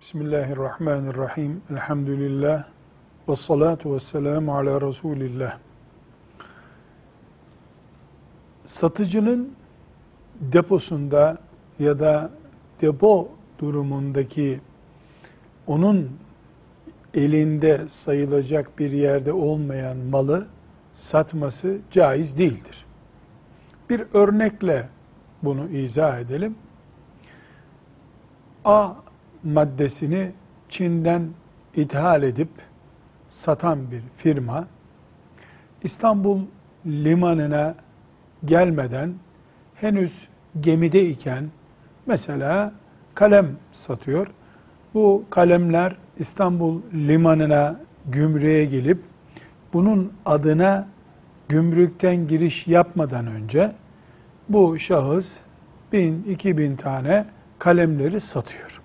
Bismillahirrahmanirrahim. 0.00 1.62
Elhamdülillah. 1.70 2.64
Ve 3.28 3.36
salatu 3.36 3.94
ve 3.94 4.00
selamu 4.00 4.56
ala 4.56 4.80
Resulillah. 4.80 5.58
Satıcının 8.64 9.52
deposunda 10.40 11.38
ya 11.78 12.00
da 12.00 12.30
depo 12.80 13.28
durumundaki 13.58 14.60
onun 15.66 16.10
elinde 17.14 17.88
sayılacak 17.88 18.78
bir 18.78 18.92
yerde 18.92 19.32
olmayan 19.32 19.96
malı 19.96 20.46
satması 20.92 21.78
caiz 21.90 22.38
değildir. 22.38 22.84
Bir 23.90 24.04
örnekle 24.14 24.88
bunu 25.42 25.68
izah 25.68 26.18
edelim. 26.18 26.54
A 28.64 28.92
maddesini 29.44 30.32
Çin'den 30.68 31.22
ithal 31.76 32.22
edip 32.22 32.48
satan 33.28 33.90
bir 33.90 34.02
firma 34.16 34.66
İstanbul 35.82 36.40
limanına 36.86 37.74
gelmeden 38.44 39.14
henüz 39.74 40.28
gemide 40.60 41.08
iken 41.08 41.50
mesela 42.06 42.72
kalem 43.14 43.46
satıyor. 43.72 44.26
Bu 44.94 45.24
kalemler 45.30 45.96
İstanbul 46.18 46.80
limanına 46.94 47.80
gümrüğe 48.06 48.64
gelip 48.64 49.02
bunun 49.72 50.12
adına 50.26 50.88
gümrükten 51.48 52.28
giriş 52.28 52.66
yapmadan 52.66 53.26
önce 53.26 53.72
bu 54.48 54.78
şahıs 54.78 55.38
bin, 55.92 56.22
iki 56.22 56.58
bin 56.58 56.76
tane 56.76 57.26
kalemleri 57.58 58.20
satıyor. 58.20 58.79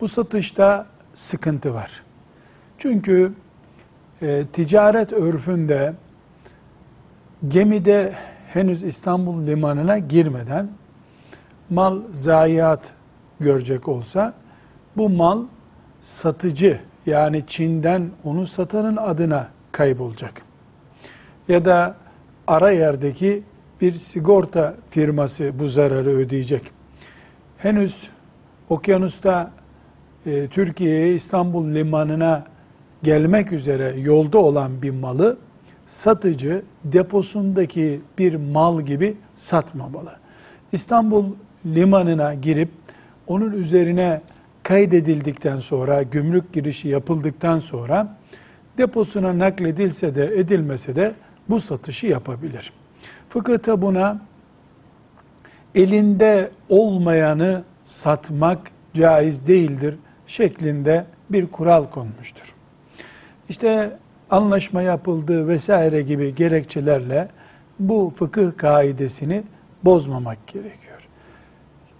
Bu 0.00 0.08
satışta 0.08 0.86
sıkıntı 1.14 1.74
var. 1.74 2.02
Çünkü 2.78 3.32
e, 4.22 4.44
ticaret 4.52 5.12
örfünde 5.12 5.94
gemide 7.48 8.14
henüz 8.52 8.82
İstanbul 8.82 9.46
limanına 9.46 9.98
girmeden 9.98 10.68
mal 11.70 12.00
zayiat 12.12 12.92
görecek 13.40 13.88
olsa 13.88 14.34
bu 14.96 15.08
mal 15.08 15.42
satıcı 16.02 16.80
yani 17.06 17.44
Çin'den 17.46 18.10
onu 18.24 18.46
satanın 18.46 18.96
adına 18.96 19.48
kaybolacak. 19.72 20.42
Ya 21.48 21.64
da 21.64 21.96
ara 22.46 22.70
yerdeki 22.70 23.42
bir 23.80 23.92
sigorta 23.92 24.74
firması 24.90 25.58
bu 25.58 25.68
zararı 25.68 26.10
ödeyecek. 26.10 26.62
Henüz 27.58 28.10
okyanusta 28.68 29.50
e, 30.26 30.46
Türkiye'ye 30.48 31.14
İstanbul 31.14 31.74
limanına 31.74 32.44
gelmek 33.02 33.52
üzere 33.52 33.94
yolda 33.98 34.38
olan 34.38 34.82
bir 34.82 34.90
malı 34.90 35.36
satıcı 35.86 36.62
deposundaki 36.84 38.00
bir 38.18 38.34
mal 38.34 38.80
gibi 38.80 39.16
satmamalı. 39.36 40.12
İstanbul 40.72 41.24
limanına 41.66 42.34
girip 42.34 42.68
onun 43.26 43.52
üzerine 43.52 44.20
kaydedildikten 44.62 45.58
sonra, 45.58 46.02
gümrük 46.02 46.52
girişi 46.52 46.88
yapıldıktan 46.88 47.58
sonra 47.58 48.16
deposuna 48.78 49.38
nakledilse 49.38 50.14
de 50.14 50.24
edilmese 50.38 50.96
de 50.96 51.14
bu 51.48 51.60
satışı 51.60 52.06
yapabilir. 52.06 52.72
Fıkıhta 53.28 53.82
buna 53.82 54.20
elinde 55.74 56.50
olmayanı 56.68 57.62
satmak 57.84 58.58
caiz 58.94 59.46
değildir 59.46 59.96
şeklinde 60.26 61.04
bir 61.30 61.46
kural 61.46 61.84
konmuştur. 61.84 62.54
İşte 63.48 63.98
anlaşma 64.30 64.82
yapıldığı 64.82 65.48
vesaire 65.48 66.02
gibi 66.02 66.34
gerekçelerle 66.34 67.28
bu 67.78 68.12
fıkıh 68.16 68.56
kaidesini 68.56 69.42
bozmamak 69.84 70.46
gerekiyor. 70.46 71.08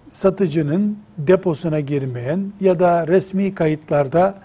Satıcının 0.09 0.99
deposuna 1.17 1.79
girmeyen 1.79 2.53
ya 2.61 2.79
da 2.79 3.07
resmi 3.07 3.55
kayıtlarda 3.55 4.35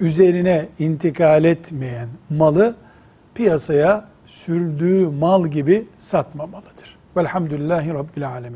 üzerine 0.00 0.68
intikal 0.78 1.44
etmeyen 1.44 2.08
malı 2.30 2.74
piyasaya 3.34 4.04
sürdüğü 4.26 5.08
mal 5.08 5.46
gibi 5.46 5.86
satmamalıdır. 5.98 6.98
Velhamdülillahi 7.16 7.94
Rabbil 7.94 8.28
Alemin. 8.28 8.48